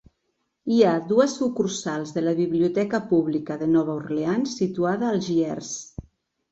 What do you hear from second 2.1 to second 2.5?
de la